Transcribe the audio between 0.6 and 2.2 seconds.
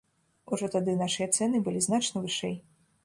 тады нашыя цэны былі значна